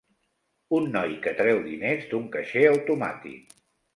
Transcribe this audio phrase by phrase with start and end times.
[0.77, 3.57] Un noi que treu diners d'un caixer automàtic.